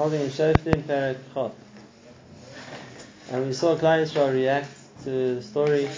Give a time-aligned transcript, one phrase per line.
[0.00, 1.54] holding in Shoftim Perek Chot.
[3.30, 4.70] And we saw Klal Yisrael react
[5.04, 5.90] to the story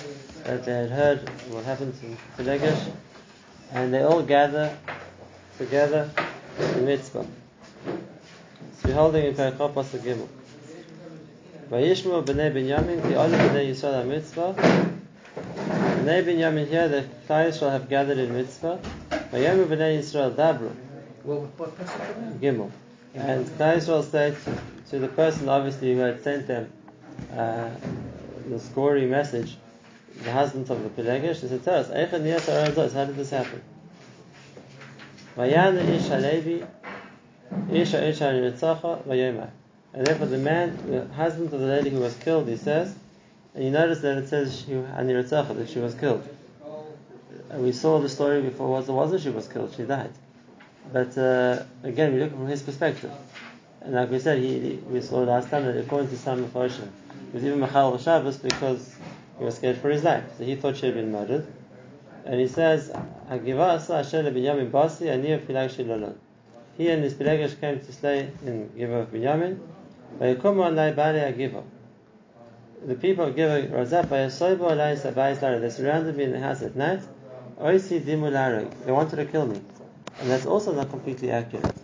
[0.42, 2.90] that they had heard, what happened to, to Legesh,
[3.70, 4.76] and they all gather
[5.56, 6.10] together
[6.58, 7.24] in Mitzpah.
[8.80, 10.26] So we're holding in Perek Chot Pasuk Gimel.
[11.70, 14.52] Vayishmu b'nei Binyamin ki olu b'nei Yisrael Mitzpah.
[16.02, 18.80] B'nei Binyamin here, the Klal Yisrael have gathered in Mitzpah.
[19.30, 20.72] Vayomu b'nei Yisrael dabru.
[21.22, 22.72] Well, what passage Gimel.
[23.14, 24.36] And Yisrael said
[24.90, 26.72] to the person, obviously, who had sent them
[27.36, 27.70] uh,
[28.48, 29.56] the scory message,
[30.22, 33.62] the husband of the Pelegish, he said, Tell us, how did this happen?
[39.94, 42.94] And therefore the man, the husband of the lady who was killed, he says,
[43.54, 46.26] and you notice that it says she, that she was killed.
[47.52, 50.10] We saw the story before, was it wasn't she was killed, she died.
[50.90, 53.12] But uh, again, we look from his perspective.
[53.82, 56.88] And like we said, he, we saw last time that according to some Mefarshim,
[57.30, 58.94] he was even Machal Shabbos because
[59.38, 60.24] he was scared for his life.
[60.38, 61.46] So he thought she had been murdered.
[62.24, 62.90] And he says.
[66.76, 69.58] He and his Pelegesh came to slay in Giva of Binyamin.
[72.86, 74.08] The people of Giva rose up.
[74.10, 77.02] They surrounded me in the house at night.
[77.58, 79.60] They wanted to kill me.
[80.20, 81.74] And that's also not completely accurate.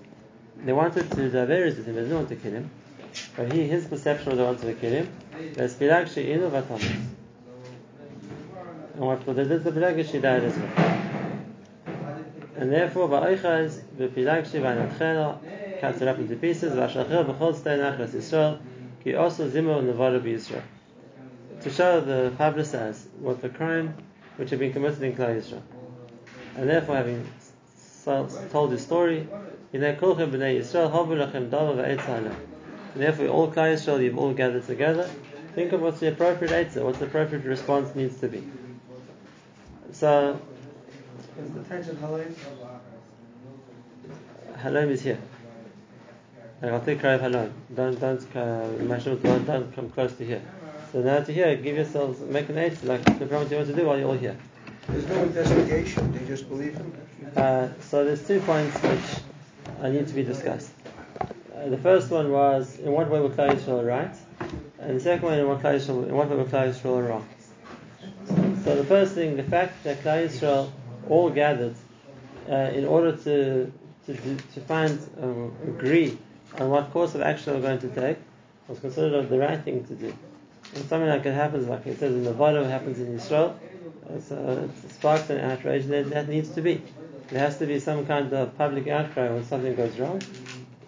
[0.65, 2.71] They wanted to diverse with him, they didn't want to kill him.
[3.37, 5.09] But he, his perception was they wanted to kill him.
[8.95, 10.89] And what they did to Pilag she died as well.
[12.57, 18.11] And therefore, va'oichaz v'pilag she v'anatchela cuts it up into pieces, v'ashachel b'chol stay nachlas
[18.11, 18.59] Yisrael,
[19.05, 20.63] ki also zimo nevada b'Yisrael.
[21.61, 23.95] To show the publicize what the crime
[24.37, 25.63] which had been committed in Klal Yisrael.
[26.57, 27.25] And therefore, having
[28.51, 29.29] told his story,
[29.73, 32.09] "Hinei kolchem b'nei Yisrael havu lachem dava v'etz.
[32.09, 32.35] And
[32.95, 35.09] Therefore, all Klal Yisrael, you've all gathered together.
[35.55, 38.43] Think of what's the appropriate answer, what's the appropriate response needs to be.
[39.93, 40.41] So,
[41.39, 42.35] Is the halal?
[44.59, 45.19] Halom is here.
[46.63, 47.53] I'll take of Halom.
[47.75, 50.43] Don't, don't, uh, don't, come close to here.
[50.93, 53.75] So now to here, give yourselves, make an answer, like the what you want to
[53.75, 54.37] do while you're all here.
[54.89, 56.13] There's no investigation.
[56.13, 56.93] They just believe him.
[57.37, 60.71] Uh, so there's two points which need to be discussed.
[61.55, 64.15] Uh, the first one was in what way were Klal Yisrael right,
[64.79, 67.29] and the second one in what, Yisrael, in what way were Klal Yisrael wrong.
[68.65, 70.71] So the first thing, the fact that Klal Yisrael
[71.09, 71.75] all gathered
[72.49, 73.73] uh, in order to
[74.07, 76.17] to, to find um, agree
[76.59, 78.17] on what course of action they were going to take
[78.67, 80.15] was considered the right thing to do.
[80.75, 83.59] And something like it happens, like it says in Nevada, it happens in Israel,
[84.27, 86.83] so it sparks an outrage, that, that needs to be.
[87.31, 90.23] There has to be some kind of public outcry when something goes wrong.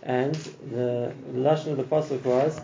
[0.03, 2.59] And the lashon of the pasuk was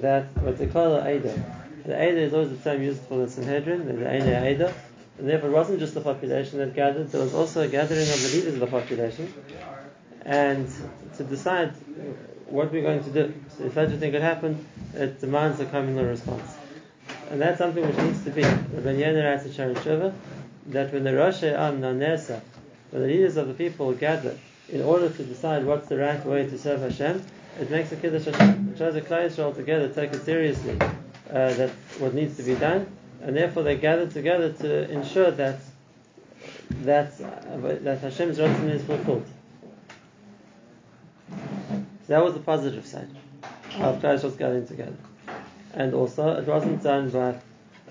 [0.00, 1.84] that what they call the Eidah.
[1.84, 4.74] The Eidah is always the term used for the Sanhedrin, the Eidah Eidah.
[5.18, 8.22] And therefore, it wasn't just the population that gathered, there was also a gathering of
[8.22, 9.32] the leaders of the population.
[10.24, 10.68] And
[11.16, 11.72] to decide
[12.46, 13.34] what we're going to do.
[13.56, 16.56] So if such a thing could happen, it demands a communal response.
[17.30, 18.42] And that's something which needs to be.
[18.42, 20.14] Rabbi Yener writes in Sharon
[20.66, 22.40] that when the Rosh Am Nanesa,
[22.90, 24.36] when the leaders of the people gather
[24.68, 27.24] in order to decide what's the right way to serve Hashem,
[27.60, 28.72] it makes a Kiddush Hashem.
[28.72, 32.54] It shows the Klal Yisrael together take it seriously uh, that what needs to be
[32.54, 32.86] done,
[33.22, 35.60] and therefore they gather together to ensure that
[36.82, 39.26] that uh, that Hashem's Ratzon is fulfilled.
[42.10, 43.06] That was the positive side
[43.78, 44.96] of Yisrael's gathering together.
[45.74, 47.36] And also, it wasn't done by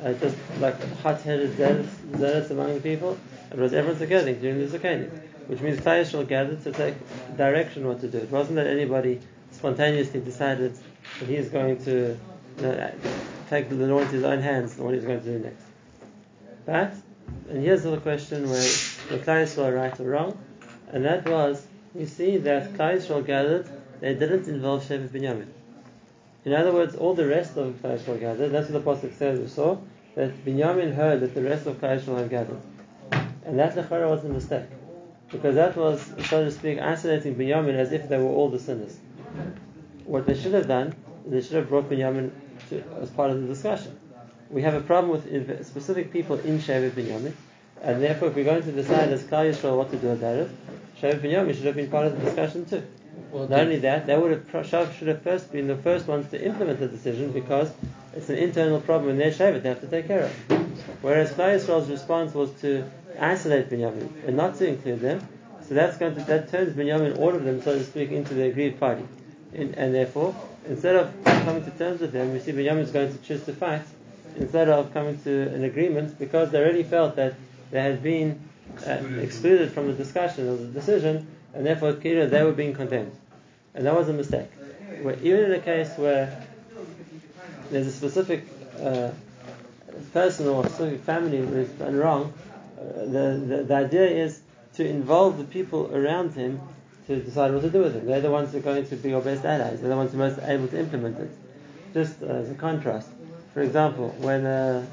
[0.03, 3.18] uh, just like hot-headed zealots among the people.
[3.50, 5.09] It was everyone together, including the Zakani,
[5.47, 6.96] which means Yisrael gathered to take
[7.38, 8.18] direction what to do.
[8.18, 9.22] It wasn't that anybody
[9.52, 10.75] spontaneously decided
[11.19, 12.18] that he is going to
[12.58, 12.91] you know,
[13.50, 15.63] take the law into his own hands and what he's going to do next.
[16.66, 16.94] But,
[17.50, 20.38] and here's the question where the Yisrael right or wrong,
[20.91, 21.66] and that was,
[21.96, 23.66] you see that Yisrael gathered,
[23.99, 25.47] they didn't involve Shevet Binyamin.
[26.46, 28.49] In other words, all the rest of Klal Yisrael gathered.
[28.49, 29.78] That's what the Pasuk says we saw.
[30.16, 32.61] That Binyamin heard that the rest of Klal Yisrael had gathered.
[33.46, 34.66] And that Lechara was a mistake.
[35.31, 38.97] Because that was, so to speak, isolating Binyamin as if they were all the sinners.
[40.05, 40.95] What they should have done,
[41.25, 42.31] is they should have brought Binyamin
[42.69, 43.99] to, as part of the discussion.
[44.49, 47.34] We have a problem with specific people in Shevet Binyamin,
[47.84, 50.49] and therefore if we're going to decide as Klal Yisrael what to do about it,
[50.99, 52.81] Shevet Binyamin should have been part of the discussion too.
[53.31, 56.43] Not only that, they would have Shav should have first been the first ones to
[56.43, 57.72] implement the decision because
[58.14, 60.31] it's an internal problem in their Shevet they have to take care of.
[61.02, 62.90] Whereas Klal Yisrael's response was to
[63.20, 65.28] isolate Binyamin and not to include them.
[65.67, 68.47] So that's going to that turns Binyamin, all of them, so to speak, into the
[68.47, 69.03] agreed party.
[69.53, 70.35] In, and therefore,
[70.67, 73.53] instead of coming to terms with them, we see Binyamin is going to choose to
[73.53, 73.84] fight
[74.37, 77.35] instead of coming to an agreement because they already felt that
[77.72, 78.40] they had been
[78.87, 83.16] uh, excluded from the discussion of the decision, and therefore they were being condemned.
[83.73, 84.49] And that was a mistake.
[85.01, 86.46] Where even in a case where
[87.72, 88.46] there's a specific
[88.81, 89.11] uh,
[90.13, 92.34] person or specific family who has done wrong,
[92.78, 94.41] uh, the, the, the idea is
[94.75, 96.59] to involve the people around him
[97.07, 98.05] to decide what to do with him.
[98.05, 99.81] They're the ones who are going to be your best allies.
[99.81, 101.31] They're the ones who are most able to implement it.
[101.93, 103.09] Just as a contrast,
[103.53, 104.85] for example, when uh,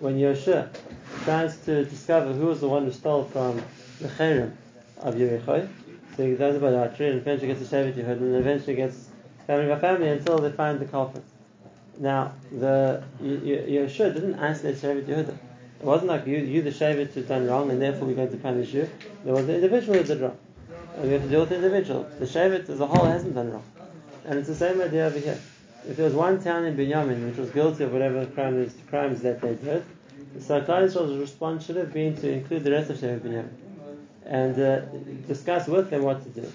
[0.00, 0.68] when Yoshua
[1.24, 3.62] tries to discover who was the one who stole from
[4.00, 4.52] the Cherem
[5.04, 5.68] of Yericho,
[6.16, 9.08] so he does about uh, archery and eventually gets a Shevet Yehud and eventually gets
[9.46, 11.24] family by family until they find the culprit.
[11.98, 15.36] Now, the Yoshua didn't that Shevet Yehuda.
[15.80, 18.36] It wasn't like you, you the Shevet, who've done wrong and therefore we're going to
[18.38, 18.88] punish you.
[19.24, 20.38] There was the individual who did wrong.
[20.96, 22.08] And we have to deal with the individual.
[22.18, 23.64] The Shevet as a whole hasn't done wrong.
[24.24, 25.38] And it's the same idea over here.
[25.86, 29.42] If there was one town in Binyamin which was guilty of whatever crimes, crimes that
[29.42, 29.84] they did,
[30.40, 33.63] so Klal Yisrael's response should have been to include the rest of Shevet Binyamin
[34.26, 34.80] and uh,
[35.28, 36.50] discuss with them what to do.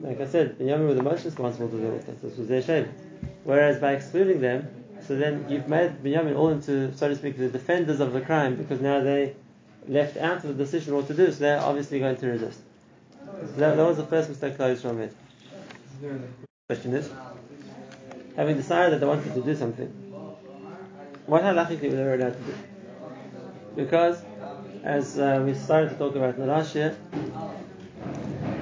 [0.00, 2.20] Like I said, the Binyamin were the most responsible to deal with this.
[2.20, 2.90] This was their Shevet.
[3.44, 4.68] Whereas by excluding them,
[5.06, 8.56] so then you've made Binyamin all into, so to speak, the defenders of the crime
[8.56, 9.34] because now they
[9.88, 12.60] left out of the decision what to do, so they're obviously going to resist.
[13.40, 15.10] So that, that was the first mistake Klal Yisrael made.
[16.68, 17.10] Question is,
[18.36, 19.88] having decided that they wanted to do something,
[21.26, 22.54] what halachically were they allowed to do?
[23.76, 24.22] Because,
[24.82, 26.96] as uh, we started to talk about the last year,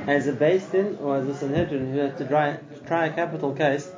[0.06, 3.90] as a Din or as a Sanhedrin who had to try, try a capital case,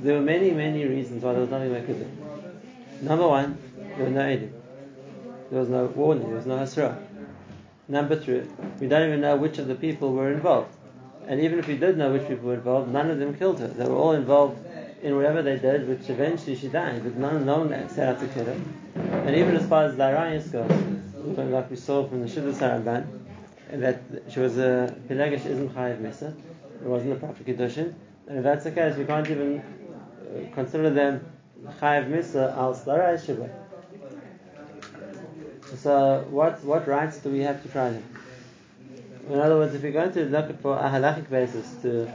[0.00, 3.06] there were many, many reasons why there was nothing they could do.
[3.06, 3.58] Number one,
[3.96, 4.52] there was no Edim.
[5.50, 7.02] There was no warning, there was no Hasra.
[7.88, 8.48] Number two,
[8.78, 10.74] we don't even know which of the people were involved.
[11.26, 13.68] And even if we did know which people were involved, none of them killed her.
[13.68, 14.58] They were all involved
[15.02, 18.26] in whatever they did, which eventually she died, but none, no one set out to
[18.28, 18.60] kill her.
[18.94, 20.70] And even as far as Darius goes,
[21.24, 23.06] like we saw from the Shidduch Saraban,
[23.72, 26.34] that she was a Pelegish isn't Chayiv Misa,
[26.82, 27.94] it wasn't a proper Kiddushin,
[28.26, 31.20] and if that's the case, we can't even uh, consider them
[31.80, 33.18] chayiv misa al starai
[35.76, 38.04] So what what rights do we have to try them?
[39.28, 42.12] In other words, if we're going to look for a halachic basis to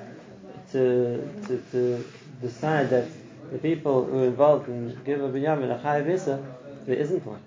[0.71, 2.05] to to, to
[2.41, 3.07] decide that
[3.51, 6.43] the people who are involved in give a binyamin a chayiv misa,
[6.85, 7.41] there isn't one.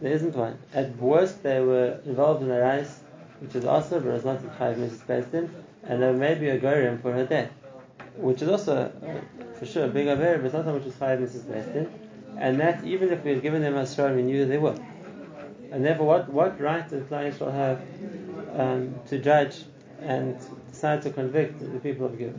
[0.00, 0.58] There isn't one.
[0.72, 3.00] At worst, they were involved in a race
[3.40, 5.50] which is also, but it's not a chayiv based in,
[5.82, 7.50] and there may be a gorim for her death
[8.16, 11.18] which is also uh, for sure a big aver, but it's not much as five
[11.18, 11.42] Mrs.
[11.42, 11.90] Bestin.
[12.38, 14.76] And that even if we had given them a Asrar, we knew they were.
[15.70, 17.80] And therefore, what, what right does Klal Yisrael have
[18.58, 19.64] um, to judge
[20.00, 20.36] and
[20.70, 22.32] decide to convict the people of Gil?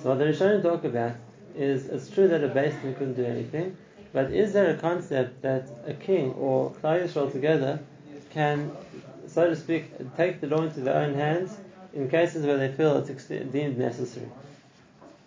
[0.00, 1.16] So what the Rishonim talk about
[1.56, 3.76] is it's true that a Din couldn't do anything,
[4.12, 7.78] but is there a concept that a king or Klal Yisrael together
[8.30, 8.72] can,
[9.26, 11.56] so to speak, take the law into their own hands
[11.92, 14.28] in cases where they feel it's deemed necessary.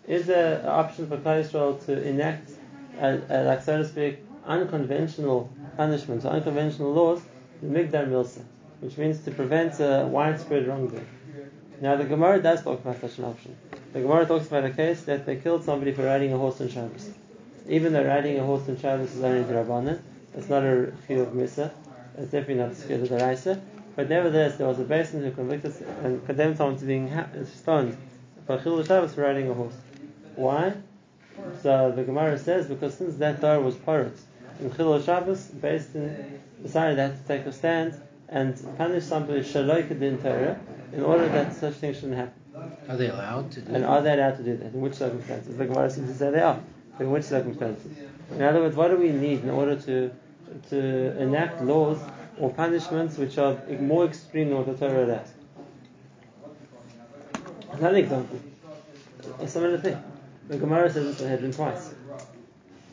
[0.06, 2.50] Is there an option for Klal to enact,
[2.98, 7.22] a, a, like so to speak, unconventional punishments, unconventional laws,
[7.60, 8.42] the Migdal Milsa,
[8.80, 11.06] which means to prevent a widespread wrongdoing?
[11.80, 13.56] Now the Gemara does talk about such an option.
[13.92, 16.68] The Gemara talks about a case that they killed somebody for riding a horse on
[16.68, 17.10] Shabbos.
[17.68, 20.00] Even though riding a horse on Shabbos is only the Rabbanan,
[20.34, 21.70] it's not a chiyuv of Misa,
[22.18, 23.60] it's definitely not a skill of the Raisa,
[23.96, 27.10] but nevertheless, there was a person who convicted and condemned someone to being
[27.44, 27.96] stoned
[28.46, 29.74] for Chil Shabbos for riding a horse.
[30.34, 30.74] Why?
[31.62, 34.16] So the Gemara says because since that door was parrot
[34.60, 39.40] in Chil Shabbos, Beis Din decided they had to take a stand and punish somebody
[39.40, 40.58] shaloik din Torah
[40.92, 42.32] in order that such things shouldn't happen.
[42.88, 43.88] Are they allowed to do And that?
[43.90, 44.72] are they allowed to do that?
[44.74, 45.56] In which circumstances?
[45.56, 46.60] The Gemara seems to say they are.
[47.00, 47.90] In which circumstances?
[48.30, 50.10] In other words, what do we need in order to
[50.70, 51.98] to enact laws
[52.38, 55.32] or punishments which are more extreme than what the Torah allows.
[57.72, 58.40] Another example,
[59.40, 60.02] a similar thing.
[60.48, 61.94] The Gemara says this in Hedron twice.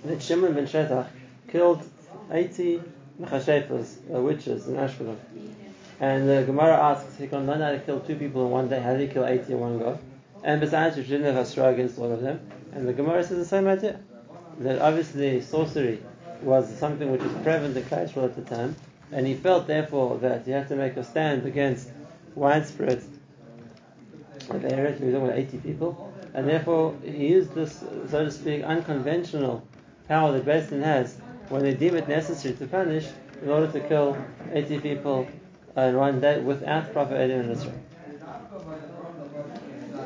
[0.06, 1.08] That Shimon ben Shetach
[1.50, 1.84] killed
[2.32, 2.82] 80
[3.20, 5.18] Mechashefas, uh, witches in Ashkelon.
[6.00, 8.80] And the Gemara asks, he can learn how to kill two people in one day.
[8.80, 10.00] How did he kill 80 in one go?
[10.44, 12.40] And besides, you didn't have a against all of them.
[12.74, 14.00] And the Gemara says the same idea.
[14.60, 16.02] That obviously sorcery
[16.42, 18.76] was something which was prevalent in Klal at the time,
[19.12, 21.90] and he felt therefore that he had to make a stand against
[22.36, 23.02] widespread
[24.58, 29.64] they were talking about 80 people, and therefore he used this, so to speak, unconventional
[30.08, 31.16] power that Beis Din has
[31.50, 33.08] when they deem it necessary to punish
[33.42, 34.18] in order to kill
[34.52, 35.28] 80 people
[35.78, 37.76] in one day without proper Edim and Israel.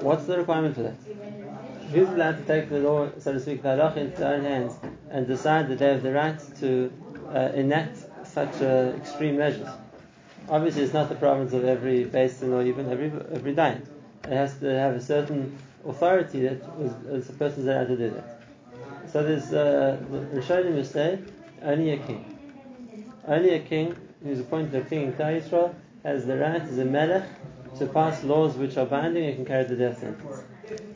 [0.02, 1.23] what's the requirement for that?
[1.94, 4.74] Who's allowed to take the law, so to speak, the halacha into their own hands
[5.12, 6.92] and decide that they have the right to
[7.30, 9.68] uh, enact such uh, extreme measures?
[10.50, 13.86] Obviously, it's not the province of every basin or even every every dayan.
[14.24, 18.42] It has to have a certain authority that was, a person's allowed to do that.
[19.12, 21.20] So there's uh, the Rishonim will say
[21.62, 22.26] only a king,
[23.28, 26.86] only a king who's appointed a king in Klal Yisrael has the right as a
[26.86, 27.30] melech
[27.78, 30.44] to pass laws which are binding and can carry the death sentence.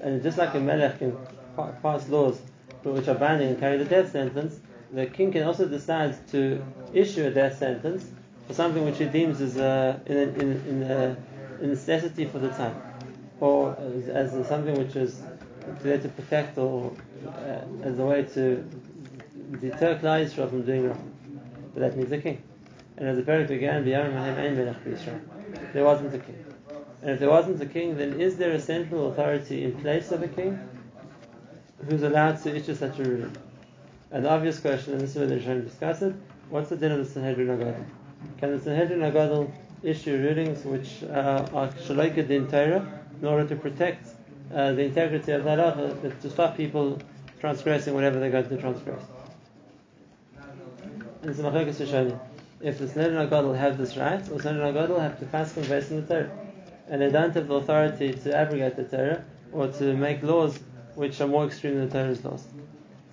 [0.01, 1.17] And just like a melech can
[1.81, 2.39] pass laws
[2.83, 4.59] which are binding and carry the death sentence,
[4.91, 8.05] the king can also decide to issue a death sentence
[8.47, 11.17] for something which he deems as a, in, a, in, in a,
[11.61, 12.81] a necessity for the time,
[13.41, 13.75] or
[14.07, 15.21] as, as something which is
[15.81, 16.93] there to protect or
[17.27, 18.63] uh, as a way to
[19.59, 21.13] deter Klal from doing wrong.
[21.73, 22.41] But that needs a king.
[22.95, 23.85] And as the Parak began,
[25.73, 26.46] there wasn't a king.
[27.07, 30.23] And if there wasn't a king, then is there a central authority in place of
[30.23, 30.59] a king
[31.87, 33.33] who's allowed to issue such a ruling?
[34.11, 36.13] And the obvious question, and this is where the discuss it,
[36.49, 37.85] what's the din of the Sanhedrin Agadol?
[38.39, 39.49] Can the Sanhedrin Agadol
[39.83, 42.85] issue rulings which uh, are shalaika din Torah
[43.21, 44.09] in order to protect
[44.53, 46.99] uh, the integrity of the halacha, to stop people
[47.39, 49.03] transgressing whatever they're going to transgress?
[51.21, 52.19] And it's a
[52.59, 56.05] If the Sanhedrin Agadol have this right, or Sanhedrin Agadol have to pass based on
[56.05, 56.46] the Torah
[56.89, 60.59] and they don't have the authority to abrogate the Torah or to make laws
[60.95, 62.45] which are more extreme than the Torah's laws.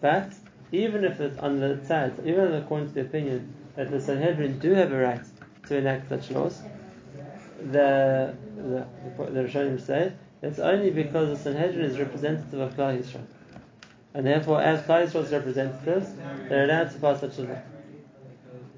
[0.00, 0.32] But
[0.72, 4.72] even if it's on the side, even according to the opinion that the Sanhedrin do
[4.72, 5.24] have a right
[5.68, 6.62] to enact such laws,
[7.70, 10.12] the the, the Rishonim say
[10.42, 13.24] it's only because the Sanhedrin is representative of Klal Yisrael,
[14.14, 16.08] and therefore, as Klal Yisrael's representatives,
[16.48, 17.58] they're allowed to pass such a law.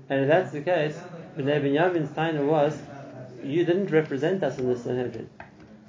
[0.09, 0.97] And if that's the case,
[1.37, 2.79] Bnei Binyamin's taina was
[3.47, 5.29] you didn't represent us in the Sanhedrin.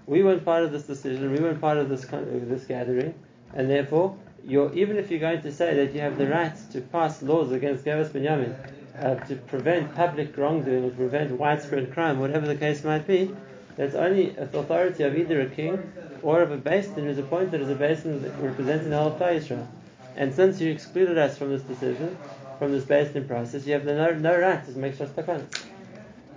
[0.05, 1.31] We weren't part of this decision.
[1.31, 3.13] We weren't part of this this gathering,
[3.53, 7.21] and therefore, even if you're going to say that you have the right to pass
[7.21, 8.55] laws against Gavas Binyamin
[8.99, 13.35] uh, to prevent public wrongdoing or to prevent widespread crime, whatever the case might be,
[13.75, 17.69] that's only the authority of either a king or of a basin who's appointed as
[17.69, 19.67] a basin representing the whole of Israel.
[20.15, 22.17] And since you excluded us from this decision,
[22.57, 25.66] from this basin process, you have no, no right to make such takanas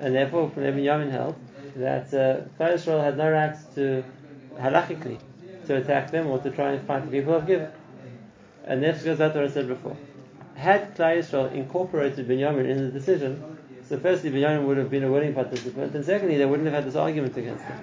[0.00, 1.36] and therefore Binyamin held
[1.76, 4.04] that uh, had no right to
[4.56, 5.18] halachically
[5.66, 7.70] to attack them or to try and fight the people of Gibeon.
[8.64, 9.96] And this goes to what I said before.
[10.54, 15.10] Had Klal Israel incorporated Binyamin in the decision, so firstly Binyamin would have been a
[15.10, 17.78] willing participant, and secondly they wouldn't have had this argument against him.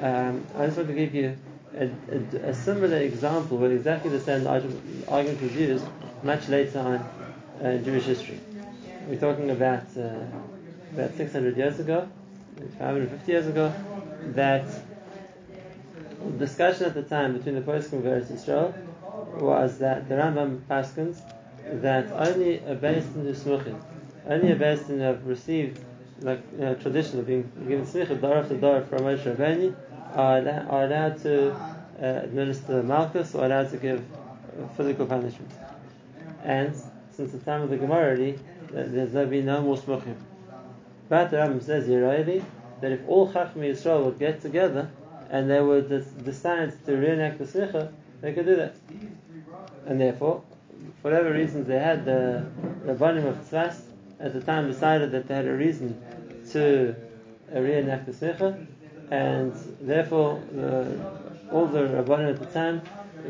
[0.00, 1.36] Um, I just want to give you
[1.74, 5.86] a, a, a, similar example where exactly the same argument was used
[6.22, 8.38] much later on in Jewish history.
[9.08, 10.18] We're talking about uh,
[10.96, 12.08] about 600 years ago,
[12.78, 13.72] 550 years ago,
[14.28, 14.66] that
[16.24, 18.74] the discussion at the time between the Poskim and Eretz
[19.40, 21.20] was that the Rambam paskins
[21.82, 23.78] that only a Beistin who smuchin,
[24.26, 25.80] only a who have received
[26.22, 29.74] like you know, tradition of being given smicha dar after dar from Moshe Rabbeinu
[30.14, 34.02] are, are allowed to uh, administer malchus or allowed to give
[34.76, 35.50] physical punishment.
[36.42, 36.74] And
[37.10, 38.34] since the time of the Gemara,
[38.70, 40.16] there's no been no more smuchim.
[41.08, 42.44] But the Rambam says here already
[42.80, 44.90] that if all Chachmei Yisrael would get together
[45.30, 45.88] and they would
[46.24, 48.74] decide to reenact the Smicha, they could do that.
[49.86, 50.42] And therefore,
[51.00, 52.46] for whatever reasons they had, the
[52.84, 53.80] Rabbanim of Tzvas
[54.18, 56.00] at the time decided that they had a reason
[56.50, 56.94] to
[57.52, 58.66] reenact the Smicha,
[59.10, 60.40] and therefore
[61.52, 62.82] all the Rabbanim at the time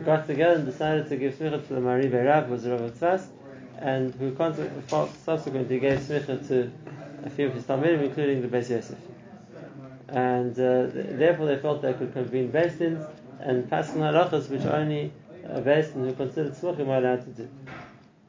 [0.05, 2.95] got together and decided to give Smicha to the Mari Rav, was the Rav of
[2.95, 3.27] Tzvas,
[3.79, 4.35] and who
[5.25, 6.71] subsequently gave Smicha to
[7.27, 8.99] a few of his Talmudim, including the Beis Yosef.
[10.09, 12.81] And uh, therefore they felt they could convene Beis
[13.41, 15.13] and pass on halachas which only
[15.45, 17.49] a Beis who considered Smuchim were allowed to do.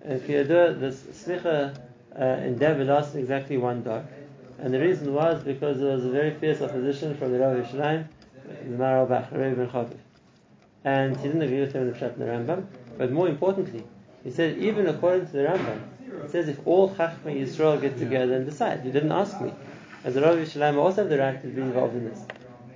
[0.02, 1.80] And Kiyadua, this Smicha
[2.20, 4.02] uh, endeavor lasted exactly one day.
[4.60, 8.08] And the reason was because there was a very fierce opposition from the Rav Yishlaim,
[8.64, 9.98] the Maral Rabbi Ben Chaviv.
[10.84, 12.66] And he didn't agree with him in the Pshat and the Rambam.
[12.98, 13.84] But more importantly,
[14.24, 15.82] he said, even according to the Rambam,
[16.24, 19.54] it says if all Chachmei Yisrael get together and decide, you didn't ask me.
[20.04, 22.20] As a Rav Yisrael, also have the right to be involved in this.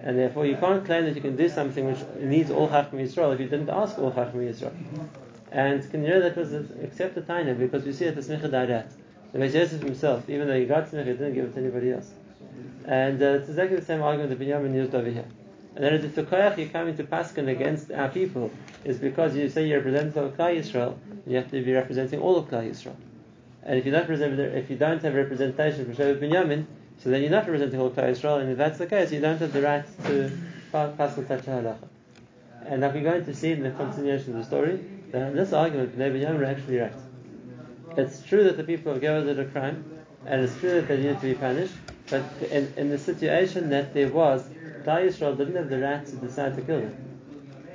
[0.02, 3.34] And therefore, you can't claim that you can do something which needs all Chachmei Yisrael
[3.34, 4.74] if you didn't ask all Chachmei Yisrael.
[5.52, 8.86] And can you know that was accepted taina because we see that the Smicha.
[9.32, 12.12] The Beis himself, even though he got Smicha, he didn't give it to anybody else.
[12.86, 15.26] And uh, it's exactly the same argument that Binyamin used over here.
[15.76, 18.52] And then if the koyach you're coming to Paskin against our people
[18.84, 22.38] is because you say you're representative of Klal Yisrael, you have to be representing all
[22.38, 22.96] of Klal Yisrael.
[23.64, 26.66] And if you don't if you don't have representation for Shevet Binyamin,
[26.98, 28.38] so then you're not representing all Klal Israel.
[28.38, 30.32] And if that's the case, you don't have the right to
[30.72, 31.88] Paskin such a halacha.
[32.66, 34.80] And like we're going to see in the continuation of the story,
[35.12, 36.94] that in this argument, Bnei Binyamin are actually right.
[37.98, 39.84] It's true that the people of Geba did a crime,
[40.26, 41.74] and it's true that they needed to be punished,
[42.10, 44.48] but in, in the situation that there was,
[44.84, 46.96] Klal Yisrael didn't have the right to decide to kill them.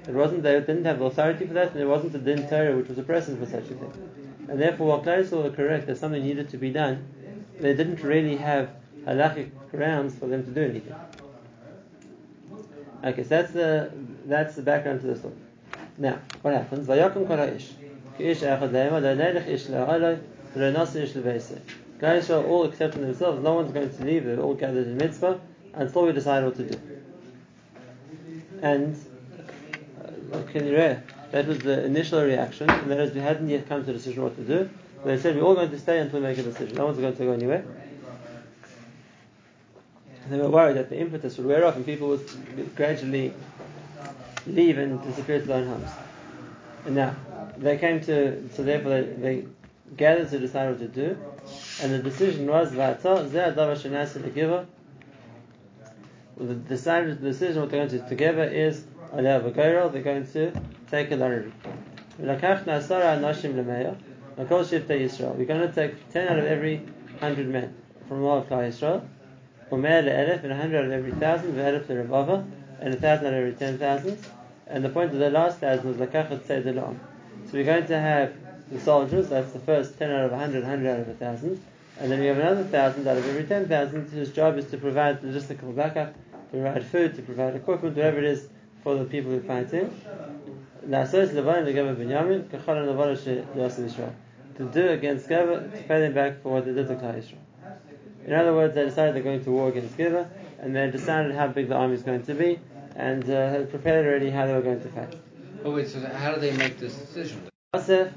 [0.08, 2.76] It wasn't they didn't have the authority for that, and it wasn't the din Torah
[2.76, 4.25] which was a precedent for such a thing.
[4.48, 7.06] And therefore, Yisrael were correct that something needed to be done,
[7.58, 8.70] they didn't really have
[9.04, 10.94] halachic grounds for them to do anything.
[13.04, 13.92] Okay, so that's the
[14.24, 15.34] that's the background to the story.
[15.98, 16.86] Now, what happens?
[16.86, 17.70] Vayakum kol ha'ish.
[18.18, 20.18] Ki'ish echad le'ema, lo nelech ish le'aloi,
[20.54, 21.60] lo nasi ish le'veiseh.
[21.98, 25.38] Klal Yisrael all accepting themselves, no one's going to leave, they're all gathered in Mitzpah,
[25.74, 26.78] until we decide what to do.
[28.60, 28.96] And,
[30.32, 31.02] uh, can you read?
[31.32, 34.22] That was the initial reaction, and that is we hadn't yet come to a decision
[34.22, 34.70] what to do.
[35.04, 36.76] They said we're all going to stay until we make a decision.
[36.76, 37.64] No one's going to go anywhere.
[40.24, 43.32] And they were worried that the impetus would wear off and people would gradually
[44.46, 45.90] leave and disappear to their own homes.
[46.84, 47.14] And now,
[47.56, 49.44] they came to, so therefore they, they
[49.96, 51.16] gathered to decide what to do,
[51.82, 52.72] and the decision was.
[52.72, 54.66] The
[56.68, 60.52] decided decision what they're going to together is, they're going to
[60.90, 61.52] take a lottery.
[62.18, 62.40] We're going
[65.60, 67.74] to take 10 out of every 100 men
[68.08, 69.06] from all of Klal Yisrael.
[69.70, 72.44] Umer le'elef, and 100 out of every 1,000, ve'elef le'rebava,
[72.80, 74.18] and 1,000 out of every 10,000.
[74.68, 76.98] And the point of the last 1,000 was Lakachat Seder La'am.
[77.46, 78.32] So we're going to have
[78.70, 81.60] the soldiers, that's the first 10 out of 100, 100 out of 1,000.
[81.98, 85.22] And then we have another 1,000 out of every 10,000 whose job is to provide
[85.22, 88.48] logistical backup, to provide food, to provide equipment, whatever it is
[88.82, 89.90] for the people who fight in.
[94.56, 97.36] To do against Geba, to pay them back for what they did to Klal Yisrael.
[98.24, 100.28] In other words, they decided they're going to war against Geba,
[100.60, 102.60] and they decided how big the army is going to be,
[102.94, 105.14] and uh, had prepared already how they were going to fight.
[105.64, 107.42] Oh wait, so how do they make this decision?
[107.74, 108.12] Yosef,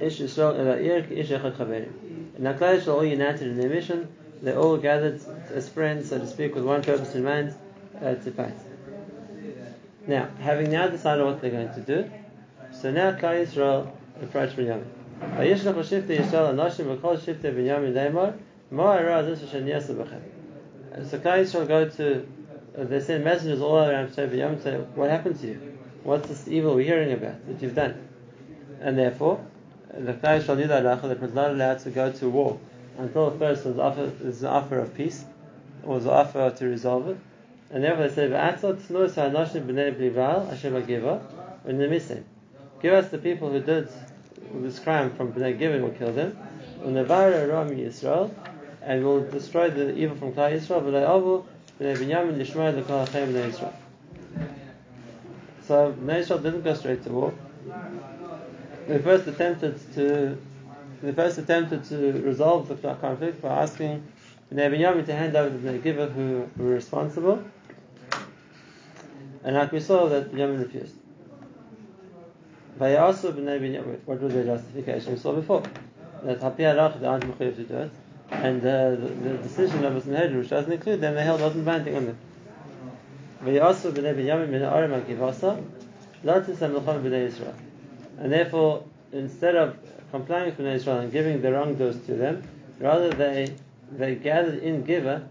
[0.00, 2.38] ish Yisrael el ha'ir ki ish echad chaverim.
[2.38, 4.08] Now Klal Yisrael all united in their mission,
[4.42, 7.54] they all gathered as friends, so to speak, with one purpose in mind,
[8.00, 8.54] uh, to fight.
[10.06, 12.10] Now, having now decided what they're going to do,
[12.72, 13.90] so now Klal Yisrael
[14.22, 14.84] approach Binyamin.
[15.20, 17.96] Vayishlach l'shivtei Yisrael anashim v'kol shivtei Binyamin
[19.42, 20.20] asher niyasa b'chem.
[20.92, 22.26] And So Klal Yisrael go to,
[22.78, 25.78] uh, they send messengers all around to Binyamin say, what happened to you?
[26.02, 28.06] What's this evil we're hearing about that you've done?
[28.82, 29.40] And therefore,
[29.90, 32.58] the Klal Yisrael knew that that was not allowed to go to war
[32.98, 35.24] until first was offer, was an offer of peace,
[35.82, 37.16] or an offer to resolve it.
[37.74, 41.20] And therefore they say, "V'atzot tznuos ha'anoshim b'nei Blival asher b'giva
[41.66, 42.22] v'nemisem."
[42.80, 43.88] Give us the people who did
[44.62, 46.38] this crime from Bnei Givin, will kill them.
[46.84, 48.30] U'nevara ram Yisrael,
[48.80, 51.42] and will destroy the evil from Klal Yisrael.
[55.66, 57.34] So Bnei Yisrael didn't go straight to war.
[58.86, 60.38] They first attempted to
[61.02, 64.06] they first attempted to resolve the conflict by asking
[64.52, 67.42] Bnei Binyamin to hand over the Bnei Giva who were responsible.
[69.44, 70.96] And like we saw that Binyamin refused.
[72.78, 75.12] Vayasu Bnei Binyamin, what was their justification?
[75.12, 75.62] We saw before.
[76.22, 77.90] That Hapi Halach, they aren't mechuyev to do it.
[78.30, 81.66] And uh, the, the decision of a Sanhedrin, which doesn't include them, they held wasn't
[81.66, 82.18] binding on them.
[83.44, 85.62] Vayasu Bnei Binyamin min ha'arim ha'kivasa,
[86.24, 87.54] la tisam l'chom Bnei Yisrael.
[88.18, 89.76] And therefore, instead of
[90.10, 92.42] complying with Bnei Israel and giving the wrongdoers to them,
[92.80, 93.54] rather they
[93.92, 95.28] they gathered in Giva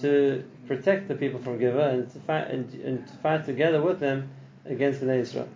[0.00, 4.00] to protect the people from Giva and to fight and, and to fight together with
[4.00, 4.30] them
[4.64, 5.48] against Bnei Israel.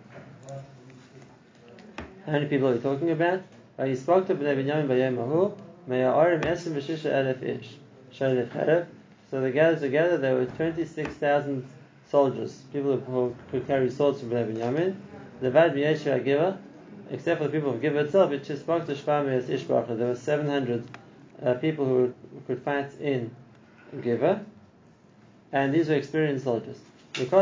[2.25, 3.41] How many people are we talking about?
[3.77, 7.75] To Bnei Binyamin b'yom hahu, me'arim esim v'shisha elef ish,
[8.13, 8.85] shalif cherev.
[9.31, 10.17] So they gathered together.
[10.17, 11.67] There were twenty-six thousand
[12.09, 14.95] soldiers, people who could carry swords from Bnei Binyamin.
[15.41, 16.59] Levad b'yeshua Giva,
[17.09, 19.97] except for the people of Giva itself, it to Shvam as Ishbacha.
[19.97, 20.87] There were 700
[21.43, 22.13] uh, people who
[22.45, 23.35] could fight in
[24.03, 24.45] Giva,
[25.51, 26.77] and these were experienced soldiers.
[27.17, 27.33] Out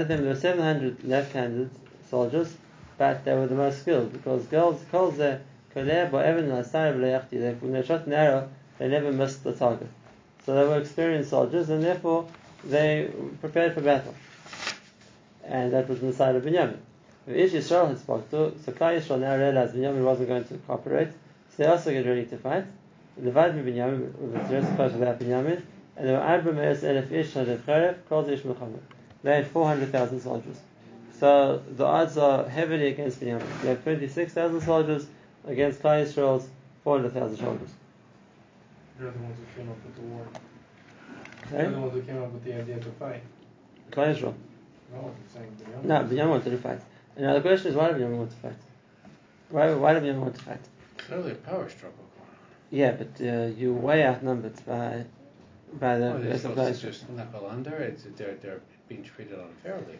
[0.00, 1.70] of them, there were 700 left-handed
[2.08, 2.56] soldiers,
[2.96, 6.08] but they were the most skilled because girls, when they
[7.86, 9.88] shot an arrow, they never missed the target.
[10.44, 12.28] So they were experienced soldiers, and therefore
[12.64, 14.14] they prepared for battle
[15.48, 16.76] and that was on the side of Binyamin.
[17.26, 21.08] If Yisrael had spoke to, so Klal Yisrael now realized Binyamin wasn't going to cooperate,
[21.50, 22.64] so they also get ready to fight.
[23.22, 25.62] Levad mi Binyamin, with the rest of without Binyamin,
[25.96, 28.78] and there were Arba Me'ez Elef Ish Hadef Cheref, called Ish milchama.
[29.22, 30.60] They had 400,000 soldiers.
[31.18, 33.62] So the odds are heavily against Binyamin.
[33.62, 35.06] They have 26,000 soldiers
[35.46, 36.48] against Klal Yisrael's
[36.84, 37.70] 400,000 soldiers.
[38.98, 40.26] They're the ones who came up with the war.
[41.50, 41.74] They're Right?
[41.74, 43.22] the ones who came up with the idea to fight.
[43.90, 44.34] Klal Yisrael.
[44.92, 45.84] No one's saying Binyamin.
[45.84, 46.80] No, Binyamin wanted to fight.
[47.16, 48.56] And now the question is, why did Binyamin want to fight?
[49.50, 50.60] Why, why did Binyamin want to fight?
[50.98, 52.07] Clearly a power struggle going
[52.70, 55.04] Yeah, but uh, you're way outnumbered by
[55.80, 57.76] by the rest of Klal just knuckle under.
[57.76, 59.98] It's, they're, they're being treated unfairly.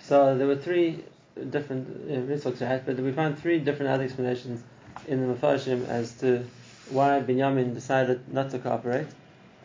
[0.00, 1.04] So there were three
[1.50, 4.62] different uh, mitzvot but we found three different other explanations
[5.06, 6.44] in the Mefarshim as to
[6.90, 9.06] why Binyamin decided not to cooperate.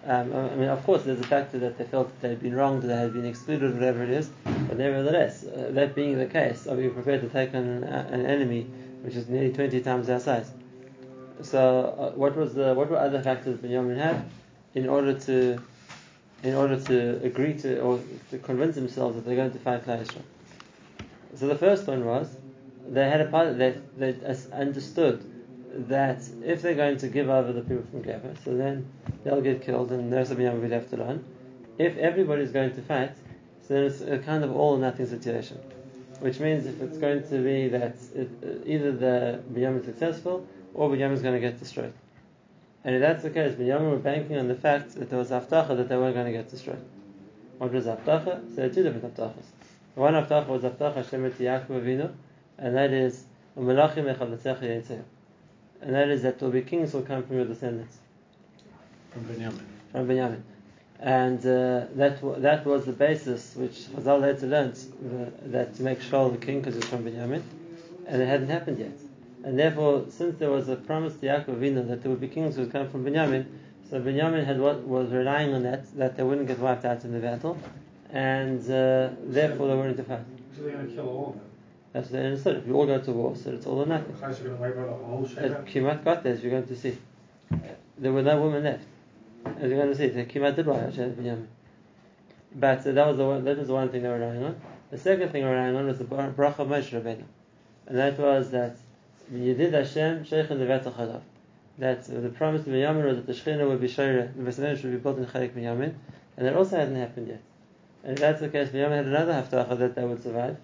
[0.06, 2.54] Um, I mean, of course, there's a factor that they felt that they had been
[2.54, 4.30] wronged, that they had been excluded, whatever it is.
[4.44, 8.26] But nevertheless, uh, that being the case, are we prepared to take on an, an
[8.26, 8.63] enemy
[9.02, 10.52] which is nearly 20 times our size?
[11.41, 14.26] So, uh, what was the what were other factors Binyamin had
[14.76, 15.60] in order to
[16.43, 20.08] in order to agree to or to convince themselves that they're going to fight Klal?
[21.36, 22.36] So the first one was
[22.88, 24.15] they had a part they they
[24.52, 25.24] understood
[25.89, 28.88] that if they're going to give over the people from Geba, so then
[29.24, 31.26] they'll get killed and the rest of Binyamin will be left alone.
[31.80, 33.15] If everybody's going to fight,
[33.67, 35.60] so then it's a kind of all or nothing situation.
[36.19, 40.48] Which means if it's going to be that it, uh, either the Binyamin is successful
[40.74, 41.94] or Binyamin is going to get destroyed.
[42.84, 45.76] And if that's the case, Binyamin were banking on the fact that there was Haftacha
[45.78, 46.84] that they weren't going to get destroyed.
[47.58, 48.50] What was Haftacha?
[48.50, 49.46] So there are two different Haftachas.
[49.96, 52.12] One Haftacha was Haftacha Hashem et Yaakov Avinu,
[52.58, 53.24] and that is
[53.58, 55.02] Umelachim Echavletzecha Yitzeh.
[55.82, 57.98] And that is that there will be kings who will come from your descendants,
[59.12, 59.66] From Benjamin.
[59.92, 60.42] from Binyamin.
[61.00, 66.00] And uh, that that was the basis which Chazal later learned uh, that to make
[66.00, 67.42] Shaul the king because he's from Binyamin,
[68.08, 68.98] and it hadn't happened yet.
[69.44, 72.56] And therefore, since there was a promise to Yaakov Avinu that there would be kings
[72.56, 73.46] who would come from Binyamin,
[73.90, 77.12] so Binyamin had what was relying on that that they wouldn't get wiped out in
[77.12, 77.58] the battle,
[78.10, 80.22] and uh, therefore they weren't to fight.
[80.56, 81.46] So they're going to kill all of them.
[81.92, 82.58] That's what they understood.
[82.58, 84.16] If you all go to war, so it's all or nothing.
[84.16, 86.76] Chayes are going to wipe out the whole Kimat got there, as you're going to
[86.76, 86.98] see.
[87.98, 88.86] There were no women left.
[89.46, 91.48] As you're going to see, the Kimat did wipe out Binyamin.
[92.56, 94.62] But uh, that was the one, that was the one thing they were relying on.
[94.90, 97.26] The second thing they were relying on was the bracha of Moshe Rabbeinu,
[97.88, 98.78] and that was that
[99.32, 101.22] Yedid Hashem Sheikh Vetzach Halav.
[101.80, 104.92] That the promise to Binyamin was that the Shechina would be Shire, the Beis should
[104.92, 105.96] be built in Chayik Binyamin,
[106.38, 107.42] and that also hadn't happened yet.
[108.04, 110.58] And if that's the case, Binyamin had another haftacha that they would survive,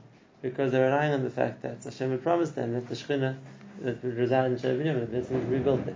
[0.43, 3.37] because they're relying on the fact that Hashem had promised them that the Shechina
[3.81, 5.95] that would reside in Shire Binyamin, that would rebuilt there.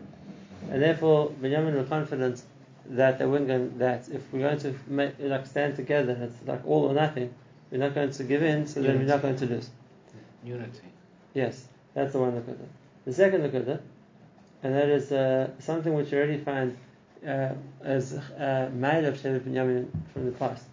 [0.71, 2.41] And therefore, Binyamin were confident
[2.85, 6.35] that they weren't going, that if we're going to make, like stand together, and it's
[6.47, 7.33] like all or nothing,
[7.69, 9.69] we're not going to give in, so then we're not going to lose.
[10.43, 10.81] Unity.
[11.33, 12.65] Yes, that's the one Nakuda.
[13.05, 13.79] The second Nakuda,
[14.63, 16.77] and that is uh, something which you already find
[17.27, 17.49] uh,
[17.83, 20.65] as uh, made of Shevet Binyamin from the past.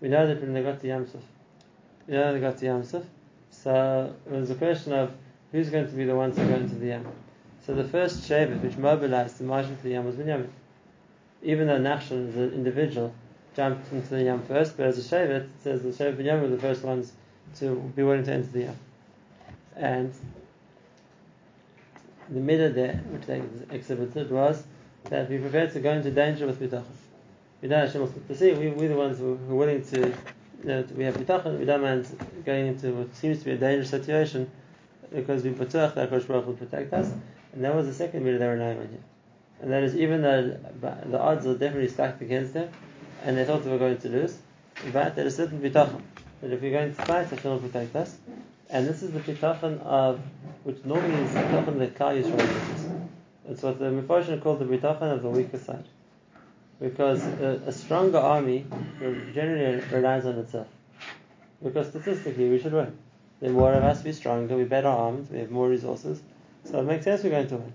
[0.00, 1.22] We know that when they got to Yamsuf,
[2.06, 3.04] we know they got to Yamsuf,
[3.50, 5.12] so it was a question of
[5.52, 7.06] who's going to be the ones who go into the Yam.
[7.66, 10.48] So the first Shevet which mobilized the march into the Yam was Binyamin.
[11.42, 13.14] Even though Nachshon as an individual
[13.54, 16.48] jumped into the Yam first, but as a Shevet, it says the Shevet Binyamin were
[16.48, 17.12] the first ones
[17.56, 18.76] to be willing to enter the Yam.
[19.76, 20.14] And
[22.28, 24.64] the middle there, which they exhibited, was
[25.04, 26.84] that we prepared to go into danger with bitachon.
[27.62, 28.52] We don't Hashem will split the sea.
[28.52, 30.14] We, we're the ones who, are willing to, you
[30.64, 31.58] know, we have bitachon.
[31.58, 32.06] We don't mind
[32.44, 34.50] going into what seems to be a dangerous situation
[35.14, 37.12] because we b'tuach that Baruch will protect us.
[37.52, 38.98] And that was the second middle they were relying on here.
[39.62, 42.68] And that is even though the odds are definitely stacked against them,
[43.24, 44.36] and they thought they were going to lose,
[44.92, 46.02] but there is certain bitachon
[46.42, 48.16] that if we're going to fight, Hashem will protect us.
[48.68, 50.20] And this is the bitachon of,
[50.66, 52.90] which normally is bitachon Yisrael uses.
[53.48, 55.84] It's what the Mepharshim called the bitachon of the weaker side.
[56.80, 58.66] Because a, a stronger army
[59.32, 60.66] generally relies on itself.
[61.62, 62.98] Because statistically we should win.
[63.38, 66.20] The more of us, we're stronger, we're better armed, we have more resources.
[66.64, 67.72] So it makes sense we're going to win.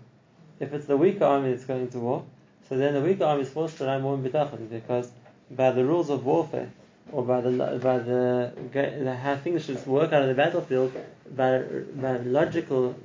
[0.59, 2.25] If it's the weaker army that's going to war,
[2.67, 5.09] so then the weaker army is forced to rely more on bitachon because
[5.49, 6.69] by the rules of warfare,
[7.11, 10.93] or by the by the, how things should work out on the battlefield,
[11.35, 11.59] by
[11.95, 12.95] by logical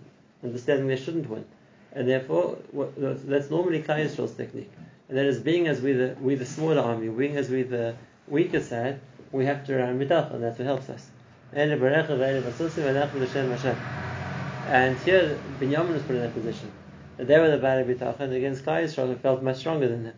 [0.43, 1.45] understanding, they shouldn't win,
[1.93, 4.71] and therefore that's normally Klal Yisrael's technique.
[5.09, 7.97] And that is being as we the we the smaller army, being as we the
[8.29, 9.01] weaker side,
[9.33, 10.41] we have to rely on bitachon.
[10.41, 11.09] That's what helps us.
[11.53, 11.79] And here
[15.61, 16.73] Binyamin was put in that position.
[17.19, 20.15] They were the Bari Bitachon against Klal Yisrael who felt much stronger than them.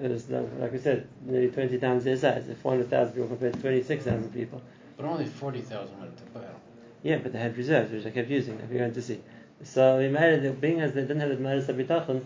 [0.00, 2.44] It was, like we said, nearly 20 times their size.
[2.62, 4.60] 400,000 people compared to 26,000 people.
[4.96, 6.60] But only 40,000 went to battle.
[7.02, 9.20] Yeah, but they had reserves, which they kept using, if you're going to see.
[9.62, 12.24] So we made it, being as they didn't have the Maris Bitachon,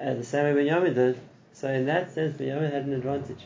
[0.00, 1.18] uh, the same way Binyamin did,
[1.52, 3.44] so in that sense, Binyamin had an advantage.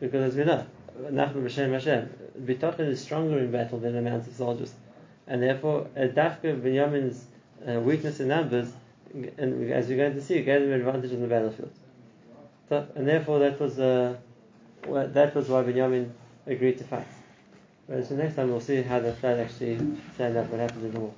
[0.00, 0.66] Because as we know,
[1.00, 2.10] Nachman B'Shem Hashem,
[2.42, 4.72] Bitachon is stronger in battle than amounts of soldiers.
[5.26, 7.24] And therefore, uh, Dafka Binyamin's
[7.68, 8.72] uh, weakness in numbers,
[9.14, 11.72] and as you're going to see, gave them an advantage on the battlefield.
[12.70, 14.16] And therefore, that was uh,
[14.82, 16.10] that was why Binyamin
[16.46, 17.06] agreed to fight.
[17.86, 19.76] Whereas the next time we'll see how the flood actually
[20.16, 21.14] turned out, what happened in the war.